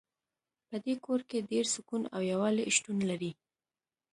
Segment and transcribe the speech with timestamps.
[0.67, 3.31] په دې کور کې ډېر سکون او یووالۍ شتون لری